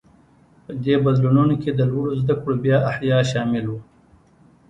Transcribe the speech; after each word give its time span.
په 0.63 0.71
دې 0.83 0.95
بدلونونو 1.05 1.55
کې 1.61 1.71
د 1.73 1.81
لوړو 1.91 2.13
زده 2.21 2.35
کړو 2.41 2.55
بیا 2.63 2.77
احیا 2.91 3.17
شامل 3.31 3.65
و. 3.69 3.73